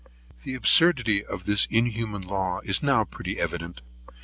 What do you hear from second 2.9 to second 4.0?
pretty evident.